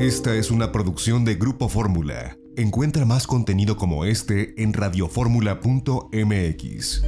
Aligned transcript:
Esta 0.00 0.34
es 0.34 0.50
una 0.50 0.72
producción 0.72 1.24
de 1.26 1.34
Grupo 1.34 1.68
Fórmula. 1.68 2.38
Encuentra 2.56 3.04
más 3.04 3.26
contenido 3.26 3.76
como 3.76 4.06
este 4.06 4.54
en 4.56 4.72
radioformula.mx. 4.72 7.02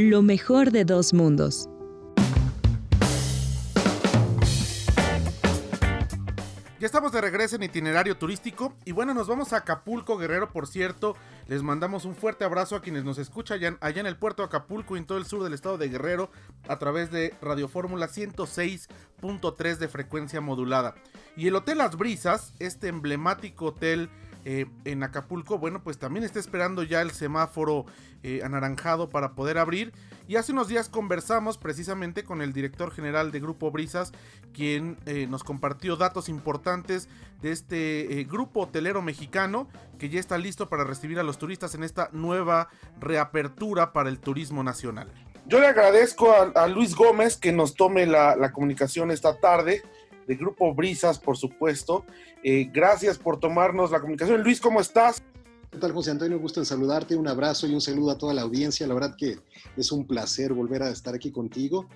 Lo 0.00 0.22
mejor 0.22 0.70
de 0.70 0.84
dos 0.84 1.12
mundos. 1.12 1.68
Ya 6.78 6.86
estamos 6.86 7.10
de 7.10 7.20
regreso 7.20 7.56
en 7.56 7.64
itinerario 7.64 8.16
turístico 8.16 8.76
y 8.84 8.92
bueno, 8.92 9.12
nos 9.12 9.26
vamos 9.26 9.52
a 9.52 9.56
Acapulco, 9.56 10.16
Guerrero, 10.16 10.52
por 10.52 10.68
cierto. 10.68 11.16
Les 11.48 11.64
mandamos 11.64 12.04
un 12.04 12.14
fuerte 12.14 12.44
abrazo 12.44 12.76
a 12.76 12.80
quienes 12.80 13.02
nos 13.02 13.18
escuchan 13.18 13.76
allá, 13.80 14.00
en 14.00 14.06
el 14.06 14.16
puerto 14.16 14.42
de 14.42 14.46
Acapulco 14.46 14.94
y 14.94 15.00
en 15.00 15.06
todo 15.06 15.18
el 15.18 15.26
sur 15.26 15.42
del 15.42 15.52
estado 15.52 15.78
de 15.78 15.88
Guerrero 15.88 16.30
a 16.68 16.78
través 16.78 17.10
de 17.10 17.34
Radio 17.42 17.66
Fórmula 17.66 18.06
106.3 18.06 19.78
de 19.78 19.88
frecuencia 19.88 20.40
modulada. 20.40 20.94
Y 21.36 21.48
el 21.48 21.56
Hotel 21.56 21.78
Las 21.78 21.96
Brisas, 21.96 22.54
este 22.60 22.86
emblemático 22.86 23.64
hotel 23.66 24.10
eh, 24.44 24.66
en 24.84 25.02
Acapulco, 25.02 25.58
bueno, 25.58 25.82
pues 25.82 25.98
también 25.98 26.24
está 26.24 26.38
esperando 26.38 26.82
ya 26.82 27.02
el 27.02 27.10
semáforo 27.10 27.86
eh, 28.22 28.40
anaranjado 28.44 29.08
para 29.08 29.34
poder 29.34 29.58
abrir. 29.58 29.92
Y 30.26 30.36
hace 30.36 30.52
unos 30.52 30.68
días 30.68 30.88
conversamos 30.88 31.58
precisamente 31.58 32.24
con 32.24 32.42
el 32.42 32.52
director 32.52 32.90
general 32.90 33.30
de 33.30 33.40
Grupo 33.40 33.70
Brisas, 33.70 34.12
quien 34.52 34.96
eh, 35.06 35.26
nos 35.28 35.44
compartió 35.44 35.96
datos 35.96 36.28
importantes 36.28 37.08
de 37.42 37.52
este 37.52 38.26
grupo 38.28 38.62
hotelero 38.62 39.02
mexicano 39.02 39.68
que 39.98 40.08
ya 40.08 40.20
está 40.20 40.38
listo 40.38 40.68
para 40.68 40.84
recibir 40.84 41.18
a 41.18 41.22
los 41.22 41.38
turistas 41.38 41.74
en 41.74 41.82
esta 41.82 42.10
nueva 42.12 42.68
reapertura 43.00 43.92
para 43.92 44.08
el 44.08 44.18
turismo 44.18 44.62
nacional. 44.62 45.08
Yo 45.46 45.60
le 45.60 45.66
agradezco 45.66 46.32
a, 46.32 46.66
Luis 46.68 46.94
Gómez 46.94 47.36
que 47.36 47.52
nos 47.52 47.74
tome 47.74 48.06
la 48.06 48.52
comunicación 48.52 49.10
esta 49.10 49.38
tarde 49.38 49.82
de 50.28 50.36
Grupo 50.36 50.74
Brisas, 50.74 51.18
por 51.18 51.36
supuesto. 51.36 52.04
Eh, 52.44 52.70
gracias 52.70 53.18
por 53.18 53.40
tomarnos 53.40 53.90
la 53.90 53.98
comunicación. 53.98 54.42
Luis, 54.42 54.60
¿cómo 54.60 54.80
estás? 54.80 55.22
¿Qué 55.70 55.78
tal, 55.78 55.92
José 55.92 56.10
Antonio? 56.10 56.38
Gusto 56.38 56.60
en 56.60 56.66
saludarte. 56.66 57.16
Un 57.16 57.26
abrazo 57.26 57.66
y 57.66 57.72
un 57.74 57.80
saludo 57.80 58.10
a 58.10 58.18
toda 58.18 58.34
la 58.34 58.42
audiencia. 58.42 58.86
La 58.86 58.94
verdad 58.94 59.16
que 59.16 59.38
es 59.76 59.90
un 59.90 60.06
placer 60.06 60.52
volver 60.52 60.82
a 60.82 60.90
estar 60.90 61.14
aquí 61.14 61.32
contigo. 61.32 61.88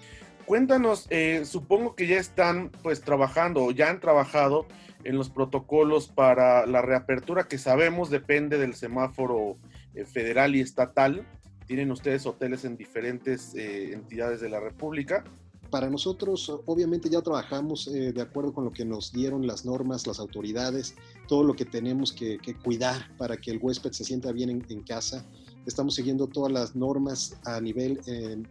Cuéntanos, 0.47 1.07
eh, 1.11 1.45
supongo 1.45 1.95
que 1.95 2.07
ya 2.07 2.19
están 2.19 2.71
pues 2.83 3.03
trabajando 3.03 3.65
o 3.65 3.71
ya 3.71 3.91
han 3.91 4.01
trabajado 4.01 4.67
en 5.05 5.17
los 5.17 5.29
protocolos 5.29 6.09
para 6.09 6.67
la 6.67 6.81
reapertura 6.81 7.45
que 7.45 7.59
sabemos 7.59 8.09
depende 8.09 8.57
del 8.57 8.75
semáforo 8.75 9.59
eh, 9.95 10.07
federal 10.07 10.57
y 10.57 10.61
estatal. 10.61 11.27
Tienen 11.67 11.91
ustedes 11.91 12.25
hoteles 12.25 12.65
en 12.65 12.77
diferentes 12.77 13.55
entidades 13.55 14.41
de 14.41 14.49
la 14.49 14.59
República 14.59 15.23
para 15.73 15.89
nosotros, 15.89 16.53
obviamente 16.67 17.09
ya 17.09 17.23
trabajamos 17.23 17.89
eh, 17.89 18.13
de 18.13 18.21
acuerdo 18.21 18.53
con 18.53 18.65
lo 18.65 18.73
que 18.73 18.85
nos 18.85 19.11
dieron 19.11 19.47
las 19.47 19.65
normas, 19.65 20.07
las 20.07 20.21
autoridades, 20.21 20.95
todo 21.27 21.45
lo 21.45 21.55
que 21.55 21.65
tenemos 21.65 22.13
que, 22.13 22.39
cuidar 22.63 23.17
para 23.17 23.39
que 23.39 23.51
el 23.53 23.59
huésped 23.59 23.91
se 23.93 24.05
sienta 24.05 24.33
bien 24.33 24.51
en, 24.69 24.83
casa. 24.83 25.25
Estamos 25.65 25.95
siguiendo 25.95 26.27
todas 26.27 26.53
las 26.53 26.77
normas 26.77 27.39
a 27.47 27.59
nivel 27.59 27.99
eh, 28.07 28.43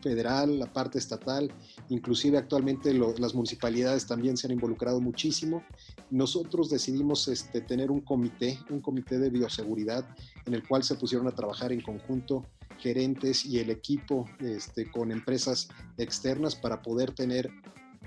federal, 0.00 0.58
la 0.58 0.72
parte 0.72 0.98
estatal, 0.98 1.52
inclusive 1.90 2.38
actualmente 2.38 2.94
las 2.94 3.34
municipalidades 3.34 4.06
también 4.06 4.38
se 4.38 4.46
han 4.46 4.52
involucrado 4.54 4.98
muchísimo. 4.98 5.62
Nosotros 6.10 6.70
decidimos 6.70 7.28
este, 7.28 7.60
tener 7.60 7.90
un 7.90 8.00
comité, 8.00 8.58
un 8.70 8.80
comité 8.80 9.18
de 9.18 9.28
bioseguridad 9.28 10.06
en 10.46 10.54
el 10.54 10.66
cual 10.66 10.84
se 10.84 10.94
pusieron 10.94 11.28
a 11.28 11.34
trabajar 11.34 11.70
en 11.70 11.82
conjunto 11.82 12.46
gerentes 12.82 13.46
y 13.46 13.60
el 13.60 13.70
equipo 13.70 14.28
este, 14.40 14.90
con 14.90 15.12
empresas 15.12 15.68
externas 15.98 16.56
para 16.56 16.82
poder 16.82 17.12
tener 17.12 17.48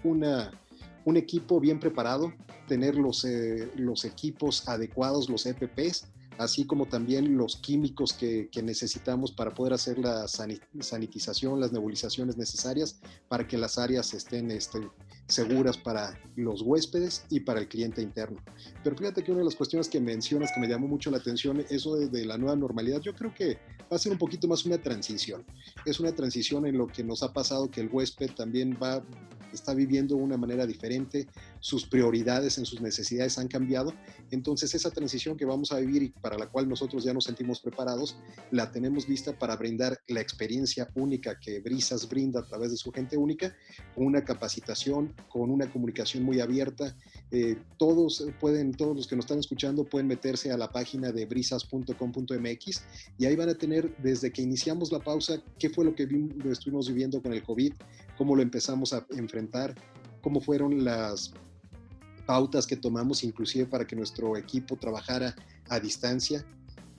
una, 0.04 0.52
un 1.06 1.16
equipo 1.16 1.60
bien 1.60 1.80
preparado, 1.80 2.34
tener 2.68 2.96
los, 2.96 3.24
eh, 3.24 3.72
los 3.76 4.04
equipos 4.04 4.68
adecuados, 4.68 5.30
los 5.30 5.46
EPPs, 5.46 6.08
así 6.38 6.66
como 6.66 6.88
también 6.88 7.38
los 7.38 7.56
químicos 7.56 8.12
que, 8.12 8.50
que, 8.52 8.62
necesitamos 8.62 9.32
para 9.32 9.54
poder 9.54 9.72
hacer 9.74 9.98
la 9.98 10.28
sanitización, 10.28 11.62
las 11.62 11.72
nebulizaciones 11.72 12.36
necesarias 12.36 13.00
para 13.30 13.48
que 13.48 13.58
las 13.58 13.78
áreas 13.78 14.14
estén 14.14 14.52
este, 14.52 14.80
seguras 15.28 15.78
para 15.78 16.20
los 16.36 16.62
huéspedes 16.62 17.26
y 17.30 17.40
para 17.40 17.60
el 17.60 17.68
cliente 17.68 18.02
interno. 18.02 18.42
Pero 18.84 18.96
fíjate 18.96 19.24
que 19.24 19.32
una 19.32 19.40
de 19.40 19.46
las 19.46 19.56
cuestiones 19.56 19.90
que 19.90 20.00
mencionas 20.00 20.52
que 20.54 20.60
me 20.60 20.68
llamó 20.68 20.88
mucho 20.88 21.10
la 21.12 21.18
atención, 21.18 21.66
eso 21.70 21.96
de, 21.96 22.08
de 22.08 22.26
la 22.26 22.38
nueva 22.38 22.56
normalidad, 22.56 23.02
yo 23.02 23.14
creo 23.14 23.34
que 23.34 23.58
va 23.92 23.96
a 23.96 24.00
ser 24.00 24.12
un 24.12 24.18
poquito 24.18 24.48
más 24.48 24.66
una 24.66 24.78
transición. 24.78 25.44
Es 25.86 26.00
una 26.00 26.14
transición 26.14 26.66
en 26.66 26.78
lo 26.78 26.88
que 26.88 27.04
nos 27.04 27.24
ha 27.24 27.34
pasado 27.34 27.70
que 27.70 27.82
el 27.82 27.90
huésped 27.92 28.32
también 28.32 28.78
va 28.82 29.04
está 29.56 29.74
viviendo 29.74 30.16
una 30.16 30.38
manera 30.38 30.68
diferente, 30.68 31.28
sus 31.60 31.86
prioridades 31.86 32.58
en 32.60 32.66
sus 32.66 32.82
necesidades 32.82 33.40
han 33.40 33.48
cambiado, 33.48 33.94
entonces 34.30 34.76
esa 34.76 34.92
transición 34.92 35.36
que 35.38 35.46
vamos 35.46 35.72
a 35.72 35.80
vivir 35.80 36.04
y 36.04 36.10
para 36.10 36.38
la 36.38 36.48
cual 36.48 36.70
nosotros 36.70 37.04
ya 37.04 37.14
nos 37.14 37.24
sentimos 37.24 37.60
preparados, 37.60 38.18
la 38.52 38.72
tenemos 38.72 39.10
lista 39.10 39.38
para 39.38 39.56
brindar 39.56 39.98
la 40.08 40.22
experiencia 40.22 40.90
única 40.94 41.40
que 41.40 41.60
Brisas 41.60 42.08
brinda 42.08 42.42
a 42.42 42.46
través 42.46 42.72
de 42.72 42.78
su 42.78 42.92
gente 42.92 43.18
única, 43.18 43.56
una 43.96 44.24
capacitación, 44.24 45.15
con 45.30 45.50
una 45.50 45.70
comunicación 45.72 46.24
muy 46.24 46.40
abierta. 46.40 46.96
Eh, 47.32 47.58
todos 47.78 48.26
pueden, 48.40 48.72
todos 48.72 48.96
los 48.96 49.08
que 49.08 49.16
nos 49.16 49.26
están 49.26 49.40
escuchando 49.40 49.84
pueden 49.84 50.08
meterse 50.08 50.52
a 50.52 50.58
la 50.58 50.72
página 50.72 51.12
de 51.12 51.26
brisas.com.mx 51.26 52.84
y 53.18 53.26
ahí 53.26 53.36
van 53.36 53.50
a 53.50 53.56
tener 53.56 53.96
desde 53.98 54.32
que 54.32 54.42
iniciamos 54.42 54.92
la 54.92 55.00
pausa 55.00 55.42
qué 55.60 55.70
fue 55.70 55.86
lo 55.86 55.96
que 55.96 56.08
estuvimos 56.50 56.88
viviendo 56.88 57.22
con 57.22 57.34
el 57.34 57.44
COVID, 57.44 57.74
cómo 58.18 58.36
lo 58.36 58.42
empezamos 58.42 58.94
a 58.94 59.06
enfrentar, 59.12 59.76
cómo 60.22 60.40
fueron 60.40 60.84
las 60.84 61.34
pautas 62.26 62.66
que 62.66 62.76
tomamos 62.76 63.24
inclusive 63.24 63.66
para 63.66 63.86
que 63.86 63.96
nuestro 63.96 64.36
equipo 64.38 64.76
trabajara 64.78 65.36
a 65.70 65.80
distancia 65.80 66.46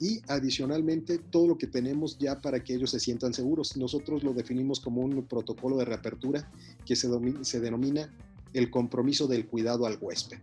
y 0.00 0.20
adicionalmente 0.28 1.18
todo 1.18 1.48
lo 1.48 1.58
que 1.58 1.66
tenemos 1.66 2.18
ya 2.18 2.40
para 2.40 2.62
que 2.62 2.74
ellos 2.74 2.90
se 2.90 3.00
sientan 3.00 3.32
seguros. 3.32 3.76
Nosotros 3.76 4.22
lo 4.22 4.32
definimos 4.32 4.80
como 4.80 5.00
un 5.00 5.26
protocolo 5.26 5.76
de 5.76 5.84
reapertura 5.84 6.50
que 6.84 6.96
se, 6.96 7.08
se 7.42 7.60
denomina 7.60 8.12
el 8.52 8.70
compromiso 8.70 9.26
del 9.26 9.46
cuidado 9.46 9.86
al 9.86 9.98
huésped. 10.00 10.38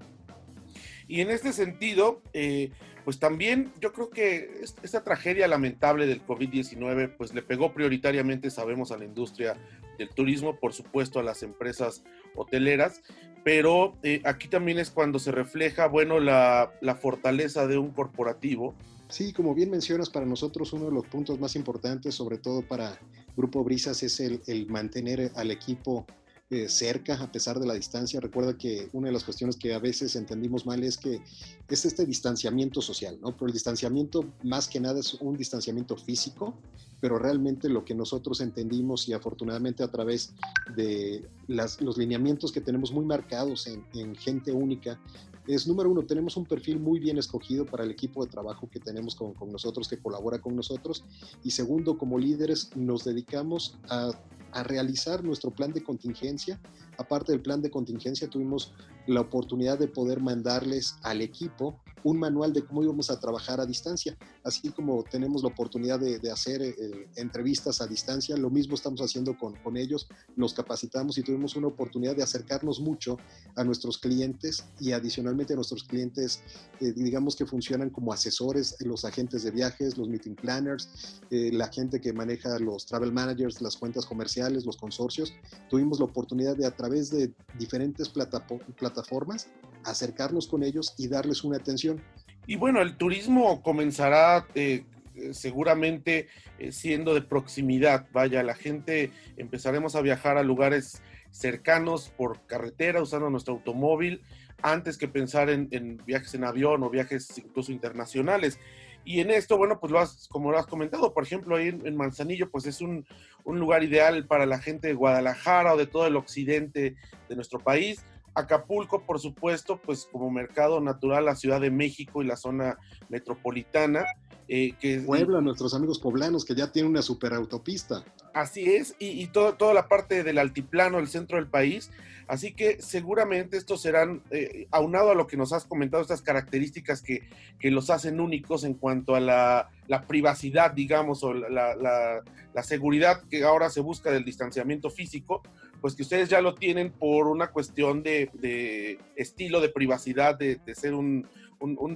Y 1.07 1.21
en 1.21 1.29
este 1.29 1.53
sentido, 1.53 2.21
eh, 2.33 2.71
pues 3.03 3.19
también 3.19 3.71
yo 3.81 3.91
creo 3.91 4.09
que 4.09 4.61
esta 4.81 5.03
tragedia 5.03 5.47
lamentable 5.47 6.07
del 6.07 6.25
COVID-19, 6.25 7.15
pues 7.17 7.33
le 7.33 7.41
pegó 7.41 7.73
prioritariamente, 7.73 8.49
sabemos, 8.49 8.91
a 8.91 8.97
la 8.97 9.05
industria 9.05 9.57
del 9.97 10.09
turismo, 10.09 10.59
por 10.59 10.73
supuesto 10.73 11.19
a 11.19 11.23
las 11.23 11.43
empresas 11.43 12.03
hoteleras, 12.35 13.01
pero 13.43 13.97
eh, 14.03 14.21
aquí 14.23 14.47
también 14.47 14.79
es 14.79 14.89
cuando 14.89 15.19
se 15.19 15.31
refleja, 15.31 15.87
bueno, 15.87 16.19
la, 16.19 16.71
la 16.81 16.95
fortaleza 16.95 17.67
de 17.67 17.77
un 17.77 17.91
corporativo. 17.91 18.73
Sí, 19.13 19.31
como 19.31 19.53
bien 19.53 19.69
mencionas, 19.69 20.09
para 20.09 20.25
nosotros 20.25 20.73
uno 20.73 20.85
de 20.85 20.91
los 20.91 21.05
puntos 21.05 21.39
más 21.39 21.55
importantes, 21.55 22.15
sobre 22.15 22.39
todo 22.39 22.63
para 22.67 22.99
Grupo 23.37 23.63
Brisas, 23.63 24.01
es 24.01 24.19
el, 24.19 24.41
el 24.47 24.65
mantener 24.65 25.31
al 25.35 25.51
equipo 25.51 26.07
eh, 26.53 26.69
cerca 26.69 27.15
a 27.15 27.31
pesar 27.31 27.59
de 27.59 27.65
la 27.65 27.73
distancia. 27.73 28.19
Recuerda 28.19 28.55
que 28.55 28.87
una 28.93 29.07
de 29.07 29.13
las 29.13 29.23
cuestiones 29.23 29.55
que 29.55 29.73
a 29.73 29.79
veces 29.79 30.15
entendimos 30.15 30.67
mal 30.67 30.83
es 30.83 30.97
que 30.97 31.19
es 31.67 31.85
este 31.85 32.05
distanciamiento 32.05 32.79
social, 32.79 33.17
¿no? 33.19 33.31
Pero 33.31 33.47
el 33.47 33.53
distanciamiento 33.53 34.23
más 34.43 34.67
que 34.67 34.79
nada 34.79 34.99
es 34.99 35.15
un 35.15 35.35
distanciamiento 35.35 35.97
físico, 35.97 36.53
pero 37.01 37.17
realmente 37.17 37.69
lo 37.69 37.83
que 37.83 37.95
nosotros 37.95 38.39
entendimos 38.39 39.09
y 39.09 39.13
afortunadamente 39.13 39.81
a 39.81 39.87
través 39.87 40.33
de 40.75 41.27
las, 41.47 41.81
los 41.81 41.97
lineamientos 41.97 42.51
que 42.51 42.61
tenemos 42.61 42.91
muy 42.91 43.03
marcados 43.03 43.65
en, 43.65 43.83
en 43.95 44.15
gente 44.15 44.51
única, 44.51 44.99
es 45.47 45.67
número 45.67 45.89
uno, 45.89 46.03
tenemos 46.03 46.37
un 46.37 46.45
perfil 46.45 46.79
muy 46.79 46.99
bien 46.99 47.17
escogido 47.17 47.65
para 47.65 47.83
el 47.83 47.89
equipo 47.89 48.23
de 48.23 48.31
trabajo 48.31 48.69
que 48.69 48.79
tenemos 48.79 49.15
con, 49.15 49.33
con, 49.33 49.51
nosotros, 49.51 49.87
que 49.87 49.97
colabora 49.97 50.39
con 50.39 50.55
nosotros. 50.55 51.03
Y 51.43 51.51
segundo, 51.51 51.97
como 51.97 52.17
líderes 52.19 52.75
nos 52.77 53.03
dedicamos 53.03 53.77
a 53.89 54.11
a 54.53 54.63
realizar 54.63 55.23
nuestro 55.23 55.51
plan 55.51 55.73
de 55.73 55.83
contingencia. 55.83 56.59
Aparte 56.97 57.31
del 57.31 57.41
plan 57.41 57.61
de 57.61 57.71
contingencia, 57.71 58.29
tuvimos 58.29 58.73
la 59.07 59.21
oportunidad 59.21 59.77
de 59.77 59.87
poder 59.87 60.21
mandarles 60.21 60.95
al 61.03 61.21
equipo 61.21 61.79
un 62.03 62.19
manual 62.19 62.53
de 62.53 62.65
cómo 62.65 62.83
íbamos 62.83 63.09
a 63.09 63.19
trabajar 63.19 63.59
a 63.59 63.65
distancia, 63.65 64.17
así 64.43 64.69
como 64.69 65.03
tenemos 65.03 65.41
la 65.41 65.49
oportunidad 65.49 65.99
de, 65.99 66.31
hacer 66.31 66.61
eh, 66.61 67.07
entrevistas 67.15 67.81
a 67.81 67.87
distancia, 67.87 68.35
lo 68.35 68.49
mismo 68.49 68.75
estamos 68.75 69.01
haciendo 69.01 69.37
con, 69.37 69.55
con 69.55 69.77
ellos, 69.77 70.07
los 70.35 70.53
capacitamos 70.53 71.17
y 71.17 71.23
tuvimos 71.23 71.55
una 71.55 71.67
oportunidad 71.67 72.15
de 72.15 72.23
acercarnos 72.23 72.79
mucho 72.79 73.17
a 73.55 73.63
nuestros 73.63 73.97
clientes 73.97 74.65
y 74.79 74.91
adicionalmente 74.91 75.53
a 75.53 75.55
nuestros 75.55 75.83
clientes, 75.83 76.41
eh, 76.81 76.91
digamos 76.93 77.35
que 77.35 77.45
funcionan 77.45 77.89
como 77.89 78.11
asesores, 78.11 78.75
los 78.81 79.05
agentes 79.05 79.43
de 79.43 79.51
viajes, 79.51 79.97
los 79.97 80.09
meeting 80.09 80.35
planners, 80.35 81.21
eh, 81.29 81.51
la 81.53 81.67
gente 81.69 82.01
que 82.01 82.11
maneja 82.11 82.59
los 82.59 82.85
travel 82.85 83.13
managers, 83.13 83.61
las 83.61 83.77
cuentas 83.77 84.05
comerciales, 84.05 84.42
los 84.51 84.77
consorcios, 84.77 85.33
tuvimos 85.69 85.99
la 85.99 86.05
oportunidad 86.05 86.55
de 86.55 86.65
a 86.65 86.71
través 86.71 87.09
de 87.09 87.31
diferentes 87.57 88.09
plataformas 88.09 89.49
acercarnos 89.83 90.47
con 90.47 90.63
ellos 90.63 90.93
y 90.97 91.07
darles 91.07 91.43
una 91.43 91.57
atención. 91.57 92.01
Y 92.45 92.55
bueno, 92.55 92.81
el 92.81 92.97
turismo 92.97 93.61
comenzará 93.61 94.47
eh, 94.55 94.85
eh, 95.15 95.33
seguramente 95.33 96.27
eh, 96.59 96.71
siendo 96.71 97.13
de 97.13 97.21
proximidad. 97.21 98.07
Vaya, 98.11 98.43
la 98.43 98.55
gente 98.55 99.11
empezaremos 99.37 99.95
a 99.95 100.01
viajar 100.01 100.37
a 100.37 100.43
lugares 100.43 101.01
cercanos 101.31 102.11
por 102.15 102.45
carretera 102.45 103.01
usando 103.01 103.29
nuestro 103.29 103.55
automóvil 103.55 104.21
antes 104.63 104.97
que 104.97 105.07
pensar 105.07 105.49
en, 105.49 106.01
viajes 106.05 106.33
en 106.33 106.45
avión 106.45 106.81
o 106.83 106.89
viajes 106.89 107.37
incluso 107.37 107.71
internacionales. 107.71 108.59
Y 109.05 109.19
en 109.19 109.29
esto, 109.29 109.57
bueno, 109.57 109.79
pues 109.79 109.91
lo 109.91 109.99
has, 109.99 110.29
como 110.29 110.51
lo 110.51 110.57
has 110.57 110.65
comentado, 110.65 111.13
por 111.13 111.23
ejemplo, 111.23 111.57
ahí 111.57 111.67
en, 111.67 111.95
Manzanillo, 111.97 112.49
pues 112.49 112.65
es 112.65 112.79
un, 112.79 113.05
un, 113.43 113.59
lugar 113.59 113.83
ideal 113.83 114.25
para 114.25 114.45
la 114.45 114.59
gente 114.59 114.87
de 114.87 114.93
Guadalajara 114.93 115.73
o 115.73 115.77
de 115.77 115.87
todo 115.87 116.07
el 116.07 116.15
occidente 116.15 116.95
de 117.27 117.35
nuestro 117.35 117.59
país. 117.59 118.05
Acapulco, 118.33 119.05
por 119.05 119.19
supuesto, 119.19 119.77
pues 119.77 120.07
como 120.09 120.31
mercado 120.31 120.79
natural, 120.79 121.25
la 121.25 121.35
Ciudad 121.35 121.59
de 121.59 121.69
México 121.69 122.23
y 122.23 122.25
la 122.25 122.37
zona 122.37 122.77
metropolitana. 123.09 124.05
Eh, 124.47 124.73
que, 124.79 124.99
Puebla, 124.99 125.41
nuestros 125.41 125.73
amigos 125.73 125.99
poblanos, 125.99 126.45
que 126.45 126.55
ya 126.55 126.71
tienen 126.71 126.91
una 126.91 127.01
superautopista. 127.01 128.03
Así 128.33 128.73
es, 128.73 128.95
y, 128.99 129.27
toda 129.27 129.73
la 129.73 129.87
parte 129.87 130.23
del 130.23 130.37
altiplano, 130.37 130.99
el 130.99 131.07
centro 131.07 131.37
del 131.37 131.47
país. 131.47 131.91
Así 132.27 132.53
que 132.53 132.81
seguramente 132.81 133.57
estos 133.57 133.81
serán, 133.81 134.21
eh, 134.31 134.67
aunado 134.71 135.11
a 135.11 135.15
lo 135.15 135.27
que 135.27 135.37
nos 135.37 135.51
has 135.53 135.65
comentado, 135.65 136.01
estas 136.01 136.21
características 136.21 137.01
que, 137.01 137.27
que 137.59 137.69
los 137.69 137.89
hacen 137.89 138.19
únicos 138.19 138.63
en 138.63 138.73
cuanto 138.73 139.15
a 139.15 139.19
la, 139.19 139.69
privacidad, 140.07 140.71
digamos, 140.71 141.23
o 141.23 141.33
la, 141.33 141.75
la, 141.75 142.63
seguridad 142.63 143.23
que 143.29 143.43
ahora 143.43 143.69
se 143.69 143.81
busca 143.81 144.09
del 144.09 144.23
distanciamiento 144.23 144.89
físico, 144.89 145.43
pues 145.83 145.95
que 145.95 146.03
ustedes 146.03 146.29
ya 146.29 146.39
lo 146.39 146.55
tienen 146.55 146.93
por 146.93 147.27
una 147.27 147.51
cuestión 147.51 148.03
de, 148.03 148.97
estilo, 149.17 149.59
de 149.59 149.67
privacidad, 149.67 150.39
de, 150.39 150.57
ser 150.75 150.93
un, 150.93 151.27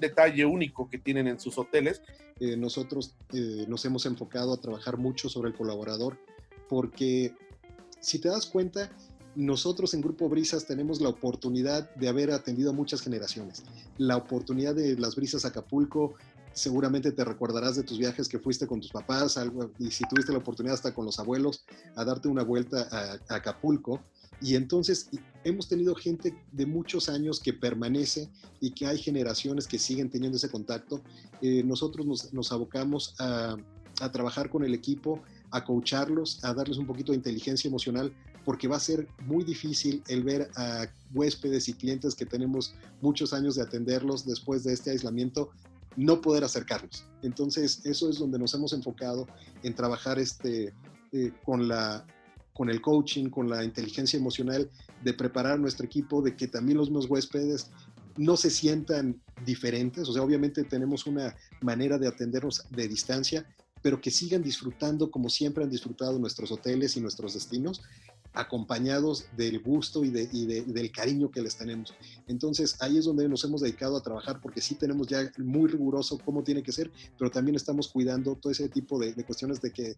detalle 0.01 0.43
único 0.43 0.89
que 0.89 0.97
tienen 0.97 1.25
en 1.25 1.39
sus 1.39 1.57
hoteles. 1.57 2.01
Eh, 2.41 2.57
nosotros 2.57 3.15
eh, 3.31 3.63
nos 3.69 3.85
hemos 3.85 4.05
enfocado 4.05 4.51
a 4.51 4.59
trabajar 4.59 4.97
mucho 4.97 5.29
sobre 5.29 5.51
el 5.51 5.55
colaborador 5.55 6.17
porque 6.67 7.33
si 8.01 8.19
te 8.19 8.27
das 8.27 8.45
cuenta, 8.45 8.91
nosotros 9.35 9.93
en 9.93 10.01
Grupo 10.01 10.27
Brisas 10.27 10.67
tenemos 10.67 10.99
la 10.99 11.07
oportunidad 11.07 11.89
de 11.95 12.09
haber 12.09 12.31
atendido 12.31 12.71
a 12.71 12.73
muchas 12.73 12.99
generaciones. 12.99 13.63
La 13.97 14.17
oportunidad 14.17 14.75
de 14.75 14.97
las 14.97 15.15
Brisas 15.15 15.45
Acapulco 15.45 16.15
seguramente 16.57 17.11
te 17.11 17.23
recordarás 17.23 17.75
de 17.75 17.83
tus 17.83 17.99
viajes 17.99 18.27
que 18.27 18.39
fuiste 18.39 18.65
con 18.65 18.81
tus 18.81 18.91
papás, 18.91 19.39
y 19.77 19.91
si 19.91 20.03
tuviste 20.09 20.31
la 20.31 20.39
oportunidad 20.39 20.73
hasta 20.73 20.93
con 20.93 21.05
los 21.05 21.19
abuelos 21.19 21.63
a 21.95 22.03
darte 22.03 22.27
una 22.27 22.43
vuelta 22.43 22.87
a, 23.29 23.35
Acapulco. 23.35 24.01
Y 24.41 24.55
entonces 24.55 25.09
hemos 25.43 25.67
tenido 25.67 25.93
gente 25.95 26.35
de 26.51 26.65
muchos 26.65 27.09
años 27.09 27.39
que 27.39 27.53
permanece 27.53 28.29
y 28.59 28.71
que 28.71 28.87
hay 28.87 28.97
generaciones 28.97 29.67
que 29.67 29.77
siguen 29.77 30.09
teniendo 30.09 30.37
ese 30.37 30.49
contacto. 30.49 31.01
Eh, 31.41 31.63
nosotros 31.63 32.31
nos, 32.33 32.51
abocamos 32.51 33.15
a, 33.19 33.55
a, 34.01 34.11
trabajar 34.11 34.49
con 34.49 34.63
el 34.63 34.73
equipo, 34.73 35.21
a 35.51 35.63
coacharlos, 35.63 36.43
a 36.43 36.53
darles 36.53 36.77
un 36.77 36.87
poquito 36.87 37.11
de 37.11 37.17
inteligencia 37.17 37.67
emocional, 37.67 38.11
porque 38.45 38.67
va 38.67 38.77
a 38.77 38.79
ser 38.79 39.07
muy 39.25 39.43
difícil 39.43 40.01
el 40.07 40.23
ver 40.23 40.49
a 40.55 40.87
huéspedes 41.13 41.67
y 41.69 41.73
clientes 41.73 42.15
que 42.15 42.25
tenemos 42.25 42.73
muchos 43.01 43.33
años 43.33 43.55
de 43.55 43.61
atenderlos 43.61 44.25
después 44.25 44.63
de 44.63 44.73
este 44.73 44.91
aislamiento 44.91 45.51
no 45.97 46.21
poder 46.21 46.43
acercarnos. 46.43 47.05
Entonces, 47.23 47.81
eso 47.85 48.09
es 48.09 48.19
donde 48.19 48.39
nos 48.39 48.53
hemos 48.53 48.71
enfocado 48.71 49.27
en 49.63 49.73
trabajar 49.73 50.19
este, 50.19 50.73
eh, 51.11 51.31
con, 51.43 51.67
la, 51.67 52.05
con 52.53 52.69
el 52.69 52.79
coaching, 52.81 53.29
con 53.29 53.49
la 53.49 53.63
inteligencia 53.63 54.17
emocional, 54.17 54.69
de 55.03 55.13
preparar 55.13 55.53
a 55.53 55.57
nuestro 55.57 55.85
equipo, 55.85 56.21
de 56.21 56.35
que 56.35 56.47
también 56.47 56.77
los 56.77 56.89
nuevos 56.89 57.09
huéspedes 57.09 57.71
no 58.15 58.37
se 58.37 58.51
sientan 58.51 59.19
diferentes. 59.43 60.07
O 60.07 60.13
sea, 60.13 60.21
obviamente 60.21 60.63
tenemos 60.63 61.07
una 61.07 61.35
manera 61.61 61.97
de 61.97 62.07
atendernos 62.07 62.63
de 62.69 62.87
distancia, 62.87 63.47
pero 63.81 63.99
que 63.99 64.11
sigan 64.11 64.43
disfrutando 64.43 65.09
como 65.09 65.29
siempre 65.29 65.63
han 65.63 65.69
disfrutado 65.69 66.19
nuestros 66.19 66.51
hoteles 66.51 66.95
y 66.95 67.01
nuestros 67.01 67.33
destinos 67.33 67.81
acompañados 68.33 69.25
del 69.35 69.59
gusto 69.59 70.03
y, 70.03 70.09
del 70.09 70.91
cariño 70.91 71.31
que 71.31 71.41
les 71.41 71.55
tenemos. 71.55 71.93
Entonces 72.27 72.75
ahí 72.79 72.97
es 72.97 73.05
donde 73.05 73.27
nos 73.27 73.43
hemos 73.43 73.61
dedicado 73.61 73.97
a 73.97 74.03
trabajar 74.03 74.39
porque 74.41 74.61
sí 74.61 74.75
tenemos 74.75 75.07
ya 75.07 75.31
muy 75.37 75.69
riguroso 75.69 76.19
cómo 76.23 76.43
tiene 76.43 76.63
que 76.63 76.71
ser, 76.71 76.91
pero 77.17 77.31
también 77.31 77.55
estamos 77.55 77.87
cuidando 77.87 78.35
todo 78.35 78.51
ese 78.51 78.69
tipo 78.69 78.99
de, 78.99 79.13
cuestiones 79.23 79.61
de 79.61 79.71
que 79.71 79.95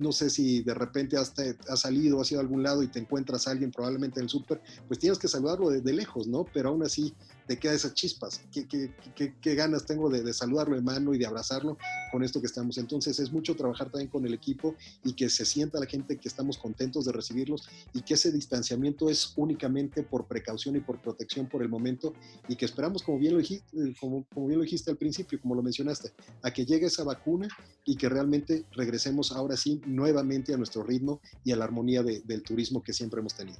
no 0.00 0.12
sé 0.12 0.30
si 0.30 0.62
de 0.62 0.72
repente 0.72 1.16
has, 1.16 1.34
has 1.68 1.80
salido, 1.80 2.20
has 2.20 2.32
ido 2.32 2.40
a 2.40 2.42
algún 2.42 2.62
lado 2.62 2.82
y 2.82 2.88
te 2.88 2.98
encuentras 2.98 3.46
a 3.46 3.50
alguien 3.50 3.70
probablemente 3.70 4.18
en 4.18 4.24
el 4.24 4.30
súper, 4.30 4.60
pues 4.88 4.98
tienes 4.98 5.18
que 5.18 5.28
saludarlo 5.28 5.70
de, 5.70 5.92
lejos, 5.92 6.26
¿no? 6.26 6.46
Pero 6.54 6.70
aún 6.70 6.82
así 6.82 7.12
te 7.46 7.58
queda 7.58 7.74
esas 7.74 7.94
chispas. 7.94 8.40
¿Qué, 8.50 9.54
ganas 9.54 9.84
tengo 9.84 10.08
de, 10.08 10.32
saludarlo 10.32 10.76
de 10.76 10.82
mano 10.82 11.12
y 11.12 11.18
de 11.18 11.26
abrazarlo 11.26 11.76
con 12.10 12.22
esto 12.22 12.40
que 12.40 12.46
estamos? 12.46 12.78
Entonces 12.78 13.18
es 13.18 13.30
mucho 13.30 13.54
trabajar 13.56 13.90
también 13.90 14.08
con 14.08 14.24
el 14.24 14.32
equipo 14.32 14.74
y 15.04 15.12
que 15.12 15.28
se 15.28 15.44
sienta 15.44 15.78
la 15.78 15.86
gente 15.86 16.16
que 16.16 16.28
estamos 16.28 16.56
contentos 16.56 17.04
de 17.04 17.12
recibirlos 17.12 17.68
y 17.92 18.02
que 18.02 18.14
ese 18.14 18.32
distanciamiento 18.32 19.10
es 19.10 19.34
únicamente 19.36 20.02
por 20.02 20.26
precaución 20.26 20.76
y 20.76 20.80
por 20.80 21.00
protección 21.02 21.46
por 21.46 21.62
el 21.62 21.68
momento 21.68 22.14
y 22.48 22.56
que 22.56 22.64
esperamos, 22.64 23.02
como 23.02 23.18
bien 23.18 23.36
lo 23.36 23.42
como 24.00 24.46
bien 24.46 24.58
lo 24.58 24.64
dijiste 24.64 24.90
al 24.90 24.96
principio, 24.96 25.40
como 25.40 25.54
lo 25.54 25.62
mencionaste, 25.62 26.12
a 26.42 26.50
que 26.50 26.64
llegue 26.64 26.86
esa 26.86 27.04
vacuna 27.04 27.48
y 27.84 27.96
que 27.96 28.08
realmente 28.08 28.64
regresemos 28.72 29.32
ahora 29.32 29.56
sí 29.56 29.80
nuevamente 29.94 30.54
a 30.54 30.56
nuestro 30.56 30.82
ritmo 30.82 31.20
y 31.44 31.52
a 31.52 31.56
la 31.56 31.64
armonía 31.64 32.02
del 32.02 32.42
turismo 32.42 32.82
que 32.82 32.92
siempre 32.92 33.20
hemos 33.20 33.34
tenido. 33.34 33.58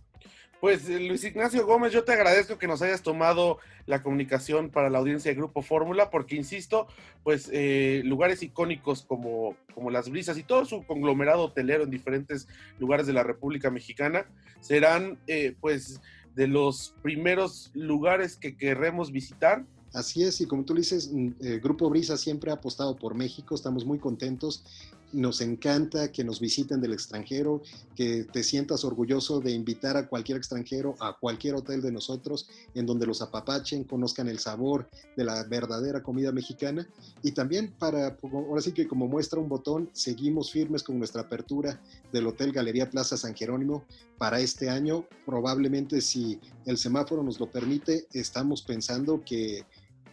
Pues 0.61 0.91
eh, 0.91 1.01
Luis 1.01 1.25
Ignacio 1.25 1.67
Gómez, 1.67 1.91
yo 1.91 2.05
te 2.05 2.13
agradezco 2.13 2.59
que 2.59 2.67
nos 2.67 2.83
hayas 2.83 3.03
tomado 3.03 3.59
la 3.87 4.03
comunicación 4.03 4.69
para 4.69 4.91
la 4.91 4.99
audiencia 4.99 5.31
de 5.31 5.37
Grupo 5.37 5.63
Fórmula, 5.63 6.11
porque 6.11 6.37
insisto, 6.37 6.87
pues 7.25 7.49
eh, 7.51 8.03
lugares 8.05 8.43
icónicos 8.43 9.03
como, 9.03 9.57
como 9.75 9.91
Las 9.91 10.11
Brisas 10.11 10.37
y 10.37 10.43
todo 10.43 10.67
su 10.67 10.85
conglomerado 10.85 11.45
hotelero 11.45 11.85
en 11.85 11.91
diferentes 11.91 12.47
lugares 12.79 13.07
de 13.07 13.15
la 13.15 13.23
República 13.23 13.71
Mexicana 13.71 14.27
serán 14.61 15.19
eh, 15.27 15.57
pues 15.63 16.03
de 16.35 16.47
los 16.47 16.95
primeros 17.03 17.71
lugares 17.75 18.37
que 18.37 18.57
querremos 18.57 19.11
visitar 19.13 19.65
Así 19.93 20.23
es, 20.23 20.41
y 20.41 20.47
como 20.47 20.65
tú 20.65 20.75
dices, 20.75 21.11
mm, 21.13 21.33
Grupo 21.61 21.91
Brisa 21.91 22.17
siempre 22.17 22.53
ha 22.53 22.55
apostado 22.55 22.95
por 22.95 23.17
México, 23.17 23.57
estamos 23.57 23.85
muy 23.85 23.99
contentos 23.99 24.63
nos 25.13 25.41
encanta 25.41 26.13
que 26.13 26.25
nos 26.25 26.41
visiten 26.41 26.81
del 26.81 26.93
extranjero, 26.93 27.63
que 27.97 28.25
te 28.25 28.43
sientas 28.43 28.85
orgulloso 28.85 29.41
de 29.41 29.53
invitar 29.53 29.97
a 29.97 30.09
cualquier 30.09 30.39
extranjero 30.39 30.95
a 31.01 31.17
cualquier 31.19 31.55
hotel 31.55 31.83
de 31.83 31.93
nosotros, 31.93 32.49
en 32.75 32.87
donde 32.87 33.07
los 33.07 33.23
apapachen, 33.23 33.85
conozcan 33.85 34.29
el 34.29 34.39
sabor 34.39 34.89
de 35.17 35.25
la 35.25 35.45
verdadera 35.45 36.03
comida 36.03 36.33
mexicana. 36.33 36.87
Y 37.23 37.33
también 37.33 37.73
para, 37.79 38.19
ahora 38.23 38.63
sí 38.63 38.73
que 38.73 38.87
como 38.87 39.09
muestra 39.09 39.41
un 39.41 39.49
botón, 39.49 39.91
seguimos 39.93 40.51
firmes 40.51 40.83
con 40.83 40.99
nuestra 40.99 41.23
apertura 41.23 41.81
del 42.13 42.27
Hotel 42.27 42.53
Galería 42.53 42.91
Plaza 42.91 43.17
San 43.17 43.35
Jerónimo 43.35 43.85
para 44.19 44.41
este 44.41 44.71
año. 44.71 45.07
Probablemente 45.27 46.01
si 46.01 46.41
el 46.67 46.79
semáforo 46.79 47.23
nos 47.23 47.41
lo 47.41 47.51
permite, 47.51 48.07
estamos 48.13 48.63
pensando 48.63 49.23
que 49.25 49.65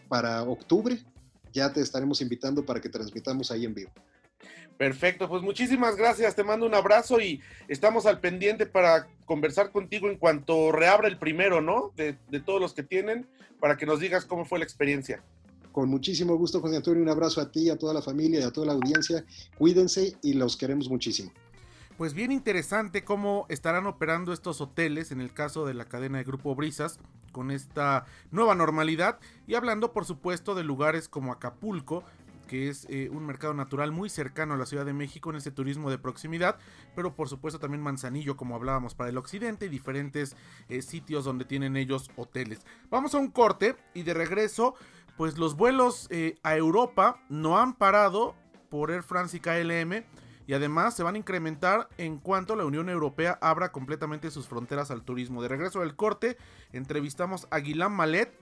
para 0.08 0.42
octubre 0.42 1.04
ya 1.52 1.72
te 1.72 1.80
estaremos 1.80 2.20
invitando 2.20 2.64
para 2.64 2.80
que 2.80 2.88
transmitamos 2.88 3.50
ahí 3.50 3.64
en 3.64 3.74
vivo. 3.74 3.90
Perfecto, 4.78 5.28
pues 5.28 5.42
muchísimas 5.42 5.96
gracias, 5.96 6.36
te 6.36 6.44
mando 6.44 6.64
un 6.64 6.72
abrazo 6.72 7.20
y 7.20 7.40
estamos 7.66 8.06
al 8.06 8.20
pendiente 8.20 8.64
para 8.64 9.08
conversar 9.24 9.72
contigo 9.72 10.08
en 10.08 10.16
cuanto 10.16 10.70
reabra 10.70 11.08
el 11.08 11.18
primero, 11.18 11.60
¿no? 11.60 11.92
De, 11.96 12.12
todos 12.46 12.60
los 12.60 12.74
que 12.74 12.84
tienen, 12.84 13.26
para 13.58 13.76
que 13.76 13.86
nos 13.86 13.98
digas 13.98 14.24
cómo 14.24 14.44
fue 14.44 14.60
la 14.60 14.64
experiencia. 14.64 15.20
Con 15.72 15.88
muchísimo 15.88 16.36
gusto, 16.36 16.60
José 16.60 16.76
Antonio, 16.76 17.02
un 17.02 17.08
abrazo 17.08 17.40
a 17.40 17.50
ti, 17.50 17.68
a 17.70 17.76
toda 17.76 17.92
la 17.92 18.02
familia 18.02 18.38
y 18.38 18.42
a 18.44 18.52
toda 18.52 18.68
la 18.68 18.72
audiencia. 18.74 19.24
Cuídense 19.58 20.16
y 20.22 20.34
los 20.34 20.56
queremos 20.56 20.88
muchísimo. 20.88 21.32
Pues 21.96 22.14
bien 22.14 22.30
interesante 22.30 23.02
cómo 23.02 23.46
estarán 23.48 23.86
operando 23.86 24.32
estos 24.32 24.60
hoteles 24.60 25.10
en 25.10 25.20
el 25.20 25.32
caso 25.32 25.66
de 25.66 25.74
la 25.74 25.86
cadena 25.86 26.18
de 26.18 26.24
Grupo 26.24 26.54
Brisas 26.54 27.00
con 27.32 27.50
esta 27.50 28.06
nueva 28.30 28.54
normalidad 28.54 29.18
y 29.48 29.56
hablando 29.56 29.92
por 29.92 30.04
supuesto 30.04 30.54
de 30.54 30.62
lugares 30.62 31.08
como 31.08 31.32
Acapulco 31.32 32.04
que 32.48 32.68
es 32.68 32.88
eh, 32.90 33.08
un 33.12 33.24
mercado 33.24 33.54
natural 33.54 33.92
muy 33.92 34.08
cercano 34.08 34.54
a 34.54 34.56
la 34.56 34.66
Ciudad 34.66 34.84
de 34.84 34.92
México 34.92 35.30
en 35.30 35.36
ese 35.36 35.52
turismo 35.52 35.88
de 35.90 35.98
proximidad, 35.98 36.58
pero 36.96 37.14
por 37.14 37.28
supuesto 37.28 37.60
también 37.60 37.80
Manzanillo, 37.80 38.36
como 38.36 38.56
hablábamos, 38.56 38.96
para 38.96 39.10
el 39.10 39.18
occidente 39.18 39.66
y 39.66 39.68
diferentes 39.68 40.34
eh, 40.68 40.82
sitios 40.82 41.24
donde 41.24 41.44
tienen 41.44 41.76
ellos 41.76 42.10
hoteles. 42.16 42.66
Vamos 42.90 43.14
a 43.14 43.18
un 43.18 43.30
corte 43.30 43.76
y 43.94 44.02
de 44.02 44.14
regreso, 44.14 44.74
pues 45.16 45.38
los 45.38 45.54
vuelos 45.54 46.08
eh, 46.10 46.34
a 46.42 46.56
Europa 46.56 47.22
no 47.28 47.58
han 47.58 47.74
parado 47.74 48.34
por 48.68 48.90
Air 48.90 49.04
France 49.04 49.36
y 49.36 49.40
KLM 49.40 50.04
y 50.48 50.54
además 50.54 50.96
se 50.96 51.02
van 51.02 51.14
a 51.14 51.18
incrementar 51.18 51.88
en 51.98 52.16
cuanto 52.16 52.56
la 52.56 52.64
Unión 52.64 52.88
Europea 52.88 53.38
abra 53.42 53.70
completamente 53.70 54.30
sus 54.30 54.48
fronteras 54.48 54.90
al 54.90 55.02
turismo. 55.02 55.42
De 55.42 55.48
regreso 55.48 55.80
del 55.80 55.94
corte, 55.94 56.38
entrevistamos 56.72 57.46
a 57.50 57.58
Guilain 57.58 57.92
Malet, 57.92 58.32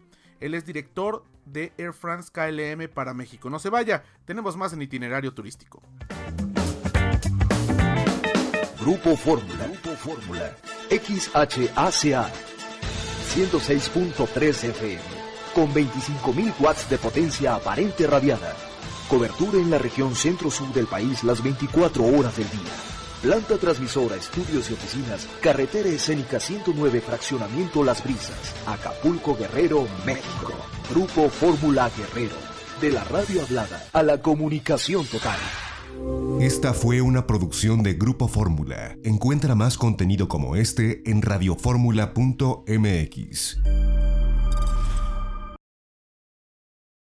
él 0.40 0.55
es 0.55 0.64
director 0.64 1.25
de 1.45 1.73
Air 1.78 1.93
France 1.93 2.31
KLM 2.33 2.88
para 2.93 3.14
México. 3.14 3.50
No 3.50 3.59
se 3.59 3.71
vaya, 3.71 4.02
tenemos 4.25 4.57
más 4.57 4.73
en 4.73 4.83
itinerario 4.83 5.33
turístico. 5.33 5.83
Grupo 8.81 9.16
Fórmula. 9.16 9.66
Grupo 9.66 9.90
Fórmula. 9.97 10.57
XHACA. 10.90 12.31
106.3 13.35 14.64
FM. 14.64 15.02
Con 15.55 15.73
25.000 15.73 16.55
watts 16.61 16.88
de 16.88 16.99
potencia 16.99 17.55
aparente 17.55 18.07
radiada. 18.07 18.55
Cobertura 19.09 19.59
en 19.59 19.71
la 19.71 19.78
región 19.78 20.14
centro-sur 20.14 20.73
del 20.73 20.87
país 20.87 21.25
las 21.25 21.43
24 21.43 22.05
horas 22.05 22.37
del 22.37 22.49
día 22.50 22.96
Planta 23.23 23.56
transmisora, 23.56 24.16
estudios 24.16 24.70
y 24.70 24.75
oficinas, 24.75 25.26
carretera 25.40 25.88
escénica 25.88 26.38
109, 26.38 27.00
fraccionamiento 27.00 27.82
Las 27.82 28.04
Brisas, 28.04 28.54
Acapulco 28.66 29.35
Guerrero, 29.37 29.88
México. 30.04 30.52
Grupo 30.90 31.30
Fórmula 31.30 31.90
Guerrero, 31.96 32.37
de 32.80 32.92
la 32.92 33.04
radio 33.04 33.42
hablada 33.42 33.85
a 33.92 34.02
la 34.02 34.20
comunicación 34.20 35.06
total. 35.06 35.38
Esta 36.40 36.75
fue 36.75 37.00
una 37.00 37.26
producción 37.26 37.82
de 37.82 37.94
Grupo 37.94 38.28
Fórmula. 38.28 38.99
Encuentra 39.02 39.54
más 39.54 39.78
contenido 39.78 40.28
como 40.28 40.54
este 40.54 41.02
en 41.11 41.23
radioformula.mx. 41.23 43.58